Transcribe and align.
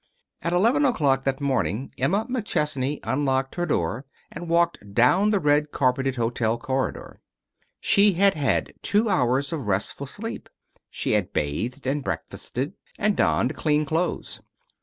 At 0.41 0.51
eleven 0.51 0.83
o'clock 0.83 1.25
that 1.25 1.39
morning 1.39 1.91
Emma 1.95 2.25
McChesney 2.27 2.99
unlocked 3.03 3.53
her 3.53 3.67
door 3.67 4.07
and 4.31 4.49
walked 4.49 4.95
down 4.95 5.29
the 5.29 5.39
red 5.39 5.69
carpeted 5.69 6.15
hotel 6.15 6.57
corridor. 6.57 7.21
She 7.79 8.13
had 8.13 8.33
had 8.33 8.73
two 8.81 9.09
hours 9.09 9.53
of 9.53 9.67
restful 9.67 10.07
sleep. 10.07 10.49
She 10.89 11.11
had 11.11 11.33
bathed, 11.33 11.85
and 11.85 12.03
breakfasted, 12.03 12.73
and 12.97 13.15
donned 13.15 13.53
clean 13.55 13.85
clothes. 13.85 14.39